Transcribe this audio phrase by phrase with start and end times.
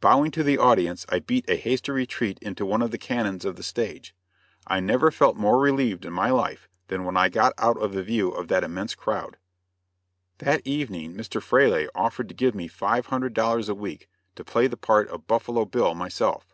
[0.00, 3.54] Bowing to the audience, I beat a hasty retreat into one of the cañons of
[3.54, 4.16] the stage.
[4.66, 8.02] I never felt more relieved in my life than when I got out of the
[8.02, 9.36] view of that immense crowd.
[10.38, 11.40] That evening Mr.
[11.40, 15.28] Freleigh offered to give me five hundred dollars a week to play the part of
[15.28, 16.52] "Buffalo Bill" myself.